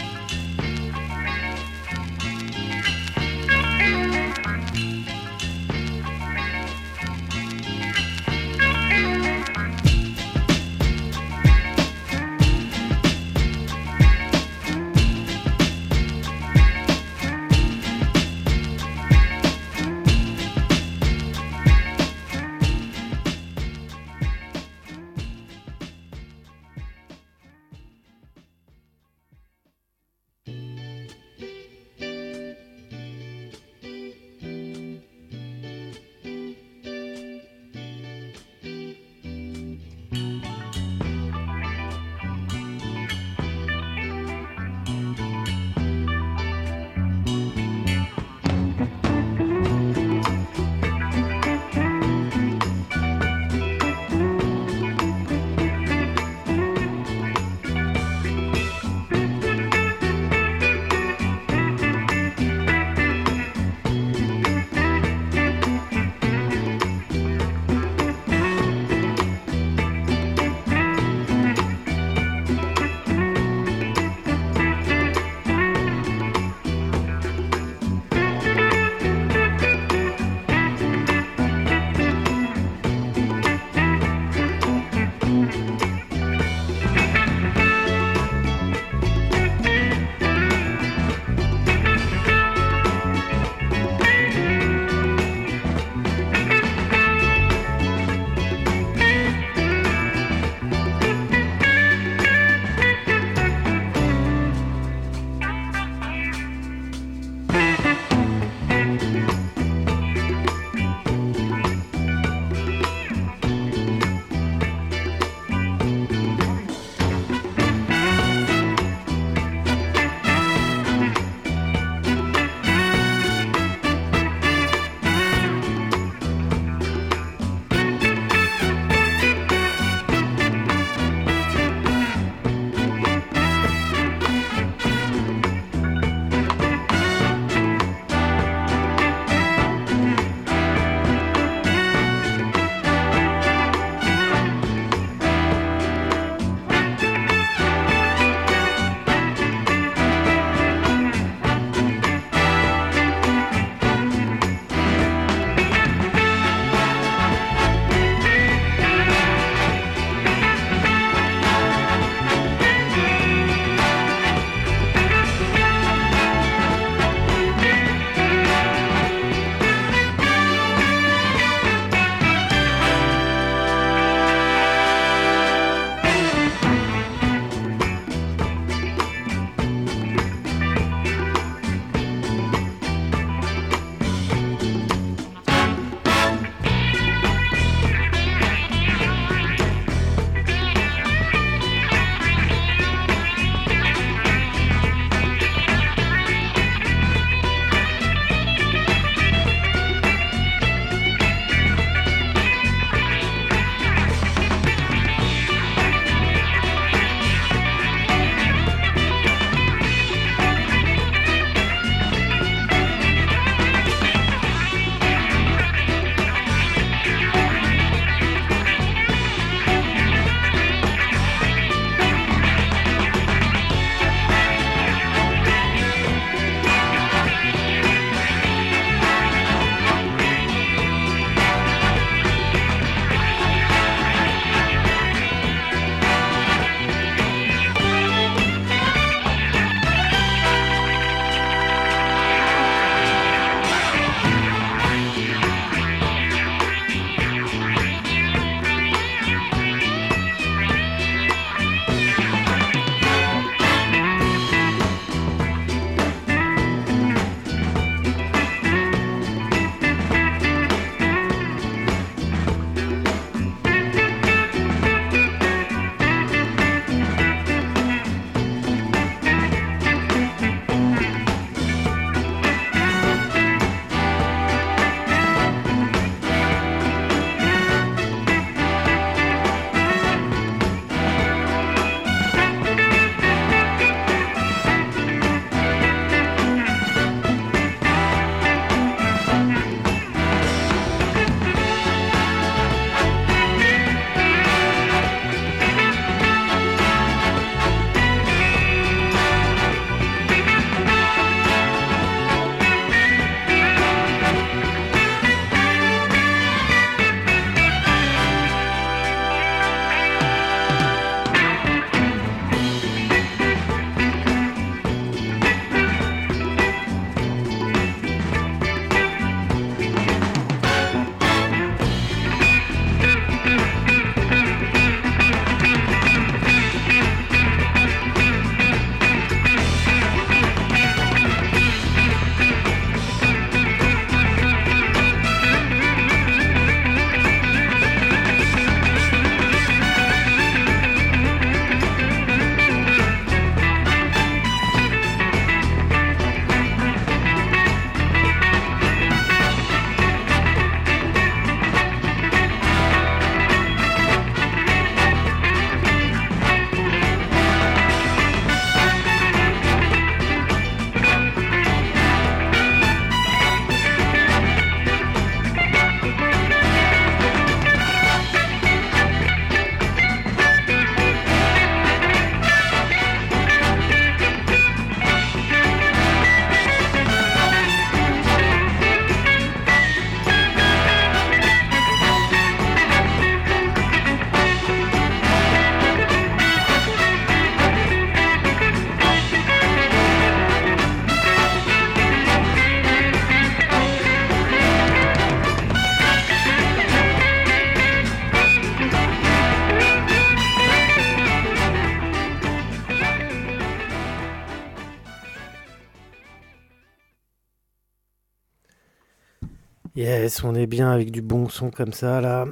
[410.44, 412.46] On est bien avec du bon son comme ça là.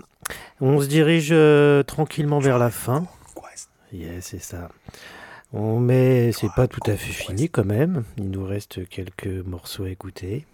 [0.60, 3.06] On se dirige euh, tranquillement vers la fin.
[3.92, 4.70] Yes, c'est ça.
[5.52, 8.04] On met, c'est pas tout à fait fini quand même.
[8.16, 10.44] Il nous reste quelques morceaux à écouter.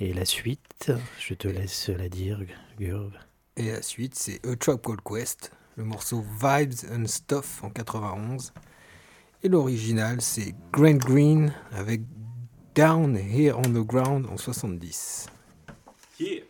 [0.00, 2.40] Et la suite, je te laisse la dire,
[2.78, 3.12] Gurv.
[3.56, 8.52] Et la suite, c'est A Tribe Called Quest, le morceau Vibes and Stuff en 91.
[9.42, 12.00] Et l'original, c'est Grant Green avec
[12.74, 15.26] Down Here on the Ground en 70.
[16.16, 16.40] Yeah.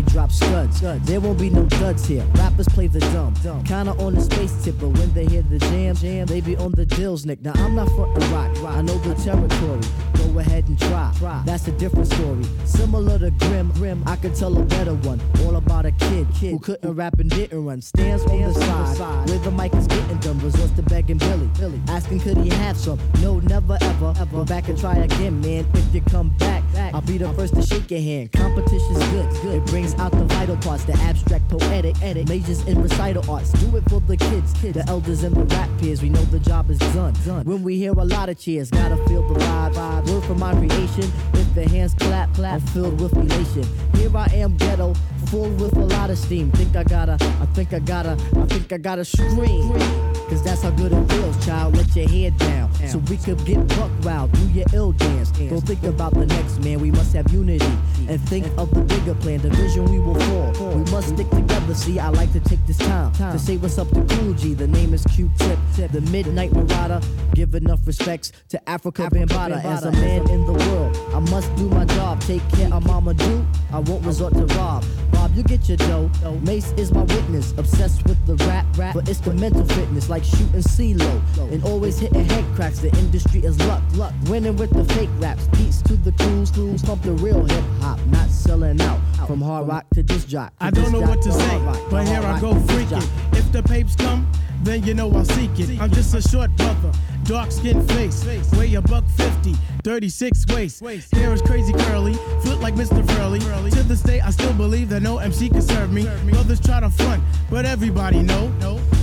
[0.00, 0.80] We drop studs.
[0.80, 2.24] There won't be no duds here.
[2.34, 3.34] Rappers play the dumb.
[3.64, 6.72] Kinda on the space tip, but when they hear the jam, jam, they be on
[6.72, 7.42] the dills, Nick.
[7.42, 8.50] Now I'm not frontin' rock.
[8.64, 9.80] I know the territory.
[10.14, 11.12] Go ahead and try.
[11.44, 12.44] That's a different story.
[12.64, 15.20] Similar to Grim, Grim, I could tell a better one.
[15.44, 17.82] All about a kid, who couldn't rap and didn't run.
[17.82, 20.38] Stands on the side, where the mic is getting done.
[20.40, 22.98] Resorts to begging Billy, Billy, asking could he have some.
[23.20, 24.14] No, never ever.
[24.32, 25.66] Go back and try again, man.
[25.74, 26.62] If you come back,
[26.94, 28.32] I'll be the first to shake your hand.
[28.32, 29.54] Competition's good, good.
[29.56, 33.52] It brings out the vital parts, the abstract, poetic, edit, majors in recital arts.
[33.52, 36.02] Do it for the kids, kids, the elders and the rap peers.
[36.02, 37.14] We know the job is done.
[37.24, 37.44] done.
[37.44, 39.74] When we hear a lot of cheers, gotta feel the vibe.
[39.74, 40.10] vibe.
[40.10, 41.10] Word from my creation.
[41.34, 43.64] If the hands clap, clap, I'm filled with elation.
[43.96, 44.94] Here I am, ghetto,
[45.26, 46.50] full with a lot of steam.
[46.52, 50.19] Think I gotta, I think I gotta, I think I gotta scream.
[50.30, 51.76] Cause that's how good it feels, child.
[51.76, 52.72] Let your head down.
[52.88, 55.30] So we could get buck wild, do your ill dance.
[55.32, 57.72] Don't think about the next man, we must have unity.
[58.08, 60.74] And think of the bigger plan, the vision we will fall.
[60.74, 63.88] We must stick together, see, I like to take this time to say what's up
[63.90, 64.54] to Cool G.
[64.54, 65.58] The name is Q-Tip,
[65.92, 67.00] the Midnight Marauder.
[67.34, 69.64] Give enough respects to Afrika Bambaataa.
[69.64, 72.20] As a man in the world, I must do my job.
[72.22, 74.84] Take care of Mama Do, I won't resort to rob.
[75.12, 76.10] Rob, you get your dough.
[76.42, 80.19] Mace is my witness, obsessed with the rap, rap, but it's the mental fitness, like
[80.24, 81.52] shooting CeeLo.
[81.52, 84.12] And always hitting head cracks, the industry is luck, luck.
[84.26, 87.98] Winning with the fake raps, peace to the crews, crews pump the real hip hop,
[88.06, 89.00] not selling out.
[89.26, 90.52] From hard rock to disc jock.
[90.58, 91.58] to I don't know what to say,
[91.90, 93.39] but here I go freaking.
[93.52, 94.30] The papes come,
[94.62, 95.80] then you know I'll seek it.
[95.80, 96.92] I'm just a short brother,
[97.24, 98.24] dark skin face,
[98.54, 99.54] weigh a buck 50,
[99.84, 101.14] 36 waist.
[101.14, 103.06] Hair is crazy curly, foot like Mr.
[103.12, 103.40] Furley.
[103.70, 106.04] To this day, I still believe that no MC can serve me.
[106.30, 108.50] Brothers try to front, but everybody know.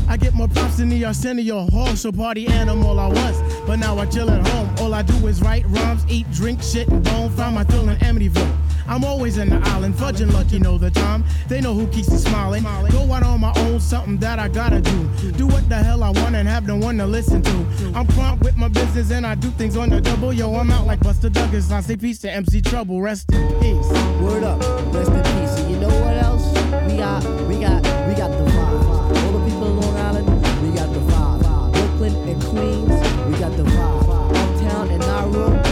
[0.10, 3.42] I get more props than the Arsenio Hall, so party animal I was.
[3.66, 4.74] But now I chill at home.
[4.80, 7.30] All I do is write rhymes, eat, drink, shit, and bone.
[7.32, 8.58] Found my thrill in Amityville.
[8.88, 11.24] I'm always in the island, fudging lucky know the time.
[11.48, 12.64] They know who keeps me smiling.
[12.64, 15.32] Go out on my own, something that I gotta do.
[15.32, 17.92] Do what the hell I want and have no one to listen to.
[17.94, 20.32] I'm prompt with my business and I do things on the double.
[20.32, 21.72] Yo, I'm out like Buster Douglas.
[21.72, 23.02] I say peace to MC Trouble.
[23.02, 23.90] Rest in peace.
[24.22, 24.62] Word up,
[24.94, 25.60] rest in peace.
[25.60, 26.48] And you know what else?
[26.90, 29.26] We got, we got, we got the vibe.
[29.26, 30.28] All the people in Long Island,
[30.64, 31.74] we got the vibe.
[31.74, 34.08] Brooklyn and Queens, we got the vibe.
[34.38, 35.67] Uptown and Nauru,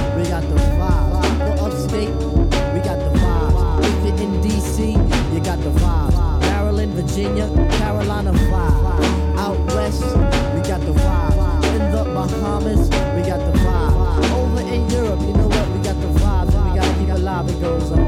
[4.06, 4.94] In DC,
[5.34, 6.40] you got the vibe.
[6.42, 7.48] Maryland, Virginia,
[7.80, 9.38] Carolina vibe.
[9.38, 11.66] Out west, we got the vibe.
[11.74, 14.32] In the Bahamas, we got the vibe.
[14.32, 15.68] Over in Europe, you know what?
[15.70, 16.54] We got the vibe.
[16.54, 17.50] And we gotta keep it live.
[17.50, 18.00] It goes on.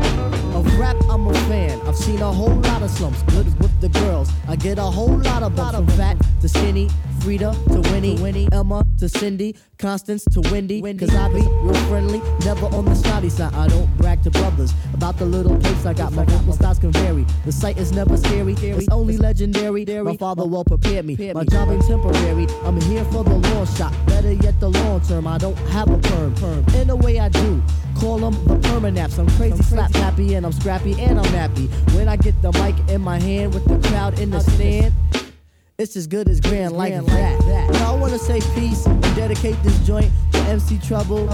[0.55, 1.81] Of rap, I'm a fan.
[1.87, 3.23] I've seen a whole lot of slumps.
[3.23, 4.29] Good with the girls.
[4.47, 6.89] I get a whole lot of from fat to skinny.
[7.27, 10.81] Frida to Winnie, Winnie, Emma to Cindy, Constance to Wendy.
[10.93, 13.53] Cause I be real friendly, never on the snotty side.
[13.53, 16.13] I don't brag to brothers about the little place I got.
[16.13, 17.25] My vocal styles can vary.
[17.43, 19.83] The sight is never scary, it's only legendary.
[19.83, 21.17] My father well prepared me.
[21.33, 22.47] My job ain't temporary.
[22.63, 23.93] I'm here for the long shot.
[24.05, 25.27] Better yet, the long term.
[25.27, 26.33] I don't have a perm.
[26.35, 26.65] perm.
[26.75, 27.61] In a way, I do.
[27.99, 29.19] Call them the permanaps.
[29.19, 31.67] I'm crazy, slap happy, and I'm scrappy, and I'm nappy.
[31.93, 34.93] When I get the mic in my hand with the crowd in the stand.
[35.79, 37.69] It's as good as grand like that.
[37.73, 41.29] Now I wanna say peace and dedicate this joint to MC Trouble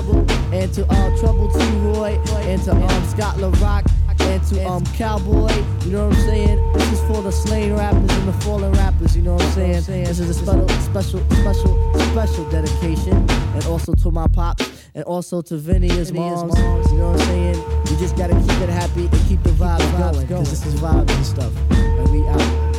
[0.53, 3.85] and to uh, Trouble T Roy and to um, Scott La Rock
[4.19, 5.49] and to um Cowboy.
[5.85, 6.73] You know what I'm saying?
[6.73, 9.15] This is for the slain rappers and the fallen rappers.
[9.15, 9.51] You know what I'm
[9.81, 10.03] saying?
[10.03, 13.15] This is a special, special, special, special dedication,
[13.55, 16.59] and also to my pops and also to Vinny his moms.
[16.91, 17.83] You know what I'm saying?
[17.85, 21.15] We just gotta keep it happy and keep the vibes going, cause this is vibes
[21.15, 21.53] and stuff.
[21.71, 22.72] And we out.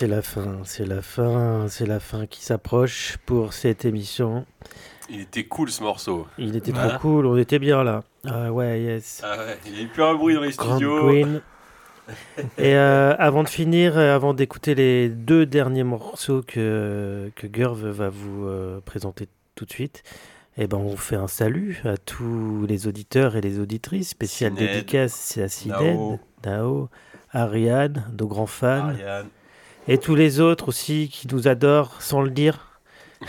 [0.00, 4.46] C'est la fin, c'est la fin, c'est la fin qui s'approche pour cette émission.
[5.10, 6.26] Il était cool ce morceau.
[6.38, 8.02] Il était trop cool, on était bien là.
[8.26, 9.20] Ah ouais, yes.
[9.22, 11.04] Ah ouais, il n'y a eu plus un bruit dans les Grand studios.
[11.04, 11.42] Green.
[12.56, 17.86] Et euh, avant de finir, euh, avant d'écouter les deux derniers morceaux que, que Gurv
[17.86, 20.02] va vous euh, présenter tout de suite,
[20.56, 24.08] eh ben, on fait un salut à tous les auditeurs et les auditrices.
[24.08, 26.18] Spécial Sined, dédicace c'est à Sined, Nao.
[26.46, 26.88] Nao,
[27.32, 28.88] Ariane, nos grands fans.
[28.88, 29.26] Ariane.
[29.88, 32.66] Et tous les autres aussi qui nous adorent sans le dire.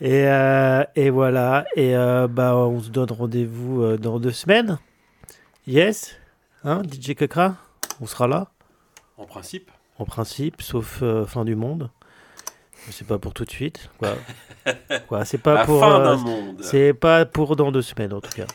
[0.00, 1.64] et, euh, et voilà.
[1.76, 4.78] Et euh, bah, on se donne rendez-vous euh, dans deux semaines.
[5.66, 6.16] Yes
[6.64, 7.56] Hein, DJ Kekra
[8.00, 8.48] On sera là
[9.16, 9.70] En principe.
[9.98, 11.90] En principe, sauf euh, fin du monde.
[12.90, 13.90] C'est pas pour tout de suite.
[13.98, 14.14] Quoi.
[15.08, 15.80] Quoi, c'est pas La pour.
[15.80, 16.60] fin d'un monde.
[16.62, 18.46] C'est pas pour dans deux semaines en tout cas.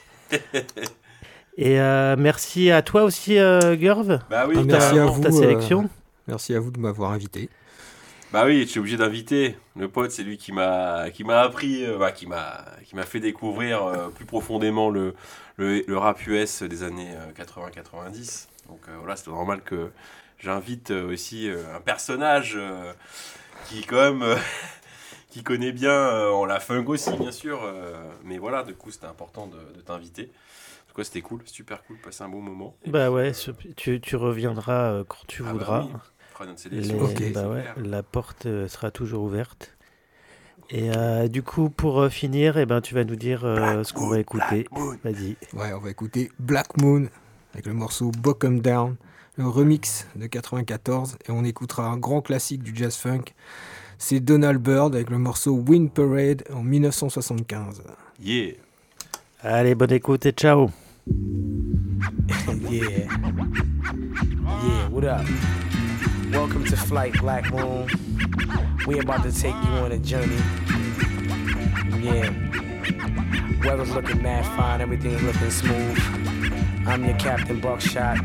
[1.57, 4.19] Et euh, merci à toi aussi, euh, Gurv.
[4.29, 5.21] Bah oui, pour merci ta, à pour vous.
[5.23, 5.89] ta euh, sélection.
[6.27, 7.49] merci à vous de m'avoir invité.
[8.31, 9.55] Bah oui, je suis obligé d'inviter.
[9.75, 13.03] Le pote, c'est lui qui m'a qui m'a appris, euh, bah, qui m'a qui m'a
[13.03, 15.13] fait découvrir euh, plus profondément le,
[15.57, 18.47] le, le rap US des années euh, 80-90.
[18.69, 19.91] Donc euh, voilà, c'est normal que
[20.39, 22.91] j'invite euh, aussi euh, un personnage euh,
[23.69, 24.35] qui quand même euh,
[25.29, 27.61] qui connaît bien euh, en la funk aussi, bien sûr.
[27.63, 27.93] euh,
[28.23, 30.31] mais voilà, du coup, c'était important de, de t'inviter.
[30.93, 32.75] En tout cas, c'était cool, super cool, passer un bon moment.
[32.85, 35.81] Et Bah puis, ouais, euh, tu, tu reviendras euh, quand tu Ah bah voudras.
[35.85, 39.75] oui, notre Les- bah ouais, la porte euh, sera toujours ouverte.
[40.69, 43.91] Et euh, du coup, pour euh, finir, eh ben, tu vas nous dire euh, ce
[43.91, 44.67] qu'on va écouter.
[45.03, 45.35] Vas-y.
[45.53, 47.07] Ouais, on va écouter Black Moon
[47.53, 48.95] avec le morceau Bottom Down,
[49.37, 53.33] le remix de 94, et on écoutera un grand classique du jazz funk.
[53.97, 57.81] C'est Donald Byrd avec le morceau Wind Parade en 1975.
[58.21, 58.53] Yeah.
[59.41, 60.69] Allez, bonne écoute et ciao.
[62.69, 63.09] Yeah.
[64.63, 65.25] Yeah, what up?
[66.31, 67.89] Welcome to Flight Black Moon.
[68.87, 70.37] We about to take you on a journey.
[72.01, 72.31] Yeah.
[73.65, 75.99] Weather's looking mad fine, everything's looking smooth.
[76.87, 78.23] I'm your Captain Buckshot.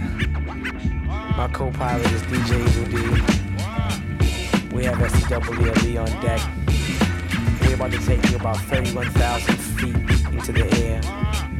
[1.36, 2.84] My co-pilot is DJ Evil
[4.70, 4.76] Dee.
[4.76, 6.40] We have SWLE on deck.
[7.62, 9.96] We're about to take you about 31,000 feet
[10.32, 11.57] into the air.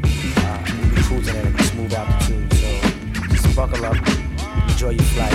[1.09, 2.69] Cruising at a smooth altitude, so
[3.31, 3.97] just buckle up,
[4.69, 5.33] enjoy your flight.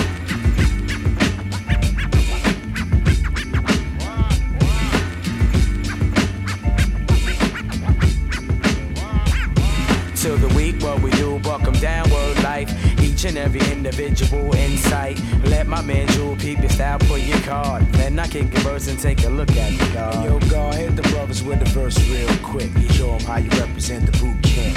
[10.14, 12.93] Till the week, what we do, buck 'em down, word life.
[13.14, 15.20] Each and every individual insight.
[15.44, 17.86] Let my man Jewel peep your style, put your card.
[17.92, 20.24] Then I can converse and take a look at the guard.
[20.24, 22.70] Yo, God, hit the brothers with the verse real quick.
[22.90, 24.76] Show 'em how you represent the boot camp.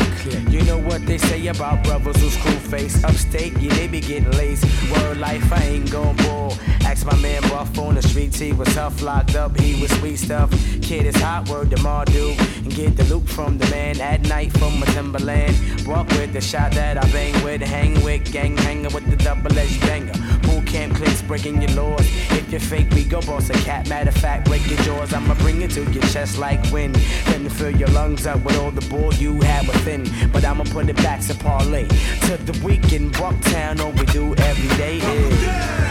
[0.51, 3.57] You know what they say about brothers who screw face upstate?
[3.57, 4.63] Yeah, they be getting lace.
[4.91, 6.55] Word life, I ain't gon' bull.
[6.85, 10.17] Ask my man Buff on the streets, he was tough, locked up, he was sweet
[10.17, 10.49] stuff.
[10.81, 12.37] Kid is hot, word to Mardu.
[12.63, 15.55] And get the loot from the man at night from a Timberland.
[15.85, 19.57] Walk with the shot that I bang with, hang with, gang hanger with the double
[19.57, 20.13] edged banger.
[20.43, 22.05] Boot camp clicks breaking your laws.
[22.31, 23.87] If you're fake, we go boss a cat.
[23.89, 25.13] Matter of fact, break your jaws.
[25.13, 26.95] I'ma bring it to your chest like wind.
[27.25, 30.03] Then to fill your lungs up with all the bull you have within.
[30.31, 31.87] But I'ma put it back to parlay.
[32.27, 35.87] To the weekend, Bucktown, all we do every day is.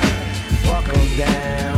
[0.67, 1.76] Buck 'em down,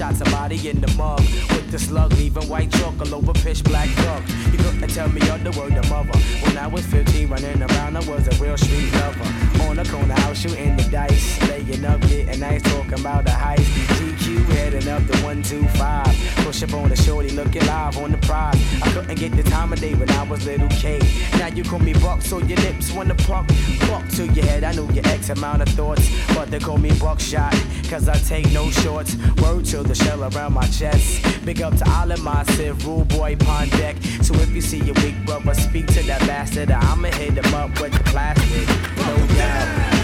[0.00, 3.86] shot somebody in the mug with the slug, leaving white chalk all over pitch black
[3.96, 4.22] dog.
[4.50, 6.18] You couldn't tell me all other word the mother.
[6.42, 9.28] When I was 15, running around, I was a real street lover.
[9.64, 13.99] On the corner house, shooting the dice, laying up, getting nice, talking about the heist.
[14.30, 16.44] GQ heading up the 125.
[16.44, 18.56] Push up on the shorty, looking live on the prize.
[18.82, 21.00] I couldn't get the time of day when I was little K.
[21.38, 23.46] Now you call me Buck, so your lips wanna pluck.
[23.88, 26.08] Buck to your head, I know your X amount of thoughts.
[26.34, 27.54] But they call me Buckshot,
[27.88, 29.16] cause I take no shorts.
[29.42, 31.24] Word to the shell around my chest.
[31.44, 33.96] Big up to all of my Civ, rule boy, pond deck.
[34.22, 36.70] So if you see a weak brother, speak to that bastard.
[36.70, 38.68] I'ma hit him up with the plastic.
[38.96, 40.00] No doubt.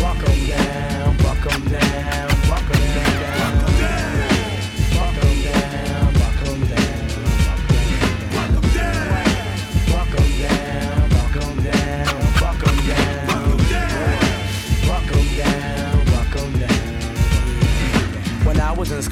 [0.00, 2.21] Buck 'em down, buck 'em down,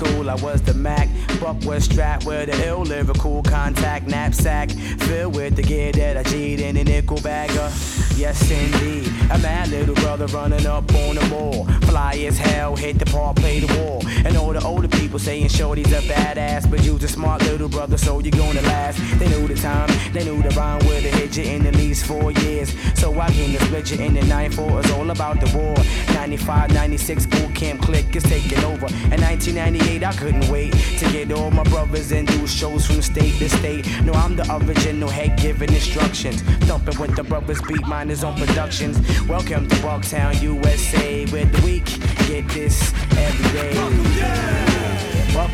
[0.01, 1.09] school, I was the Mac.
[1.41, 6.23] Buck was strapped with a ill lyrical contact knapsack filled with the gear that I
[6.23, 7.73] G'd in a nickel bagger.
[8.15, 9.09] Yes, indeed.
[9.31, 11.65] A mad little brother running up on the mall.
[11.89, 14.03] Fly as hell, hit the park, play the wall.
[14.27, 17.97] And all the older people saying Shorty's a badass, but you's a smart little brother,
[17.97, 18.99] so you're gonna last.
[19.19, 22.05] They knew the time, they knew the rhyme would have hit you in at least
[22.05, 22.75] four years.
[23.01, 24.81] So I came to split you in the 9-4.
[24.81, 25.75] It's all about the war.
[26.15, 28.87] 95, 96 boot camp click is taking over.
[29.15, 33.39] In 1998, I couldn't wait to get all my brothers and do shows from state
[33.39, 33.87] to state.
[34.03, 36.43] No, I'm the original head giving instructions.
[36.67, 38.99] Thumping with the brothers, beat miners on productions.
[39.29, 41.87] Welcome to Bucktown, USA, where the week
[42.27, 43.77] get this every day.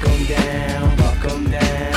[0.04, 1.95] 'em down, buck 'em down,